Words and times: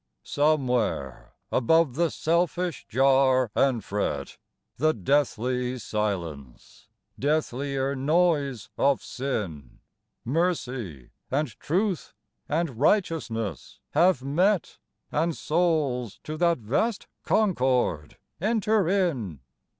Somewhere 0.23 1.35
above 1.51 1.93
the 1.93 2.09
selfish 2.09 2.87
jar 2.89 3.51
and 3.53 3.83
fret, 3.83 4.39
The 4.77 4.95
deathly 4.95 5.77
silence, 5.77 6.87
deathlier 7.19 7.95
noise 7.95 8.69
of 8.79 9.03
sin, 9.03 9.77
Mercy 10.25 11.11
and 11.29 11.49
truth 11.59 12.15
and 12.49 12.79
righteousness 12.79 13.79
have 13.91 14.23
met, 14.23 14.79
And 15.11 15.37
souls 15.37 16.19
to 16.23 16.35
that 16.35 16.57
vast 16.57 17.05
concord 17.23 18.17
enter 18.39 18.89
in. 18.89 19.39